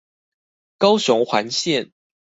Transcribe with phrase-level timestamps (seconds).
[0.79, 1.91] 高雄環線